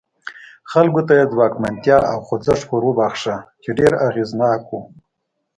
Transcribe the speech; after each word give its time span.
خلکو 0.71 1.01
ته 1.07 1.13
یې 1.19 1.25
ځواکمنتیا 1.33 1.97
او 2.11 2.17
خوځښت 2.27 2.63
وروباښه 2.71 3.35
چې 3.63 3.69
ډېر 3.79 3.91
اغېزناک 4.07 4.61
و. 4.67 4.71